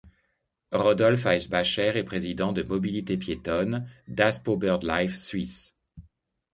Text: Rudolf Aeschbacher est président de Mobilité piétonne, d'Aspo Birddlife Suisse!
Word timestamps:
Rudolf 0.71 1.27
Aeschbacher 1.27 1.95
est 1.95 2.03
président 2.03 2.53
de 2.53 2.63
Mobilité 2.63 3.17
piétonne, 3.17 3.87
d'Aspo 4.07 4.57
Birddlife 4.57 5.15
Suisse! 5.15 5.75